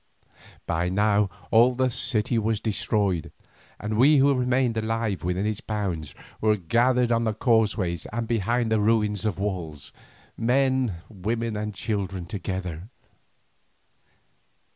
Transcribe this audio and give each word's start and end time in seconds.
By 0.65 0.89
now 0.89 1.29
all 1.51 1.75
the 1.75 1.91
city 1.91 2.39
was 2.39 2.59
destroyed, 2.59 3.31
and 3.79 3.97
we 3.99 4.17
who 4.17 4.33
remained 4.33 4.75
alive 4.75 5.23
within 5.23 5.45
its 5.45 5.61
bounds 5.61 6.15
were 6.41 6.55
gathered 6.55 7.11
on 7.11 7.23
the 7.23 7.35
causeways 7.35 8.07
and 8.07 8.27
behind 8.27 8.71
the 8.71 8.79
ruins 8.79 9.25
of 9.25 9.37
walls; 9.37 9.91
men, 10.35 10.95
women, 11.07 11.55
and 11.55 11.75
children 11.75 12.25
together. 12.25 12.89